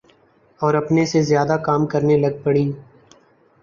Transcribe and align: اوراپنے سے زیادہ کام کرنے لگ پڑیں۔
اوراپنے 0.59 1.05
سے 1.11 1.21
زیادہ 1.21 1.57
کام 1.65 1.85
کرنے 1.91 2.17
لگ 2.17 2.43
پڑیں۔ 2.43 2.69